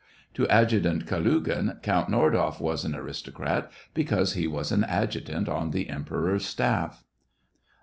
To 0.33 0.47
Adjutant 0.47 1.05
Kalugin, 1.05 1.77
Count 1.83 2.09
Nordoff 2.09 2.59
was 2.59 2.83
an 2.83 2.95
aristo 2.95 3.29
craty 3.29 3.67
because 3.93 4.33
he 4.33 4.47
was 4.47 4.71
an 4.71 4.83
adjutant 4.83 5.47
on 5.47 5.69
the 5.69 5.89
Emperor's 5.89 6.43
staff. 6.43 7.03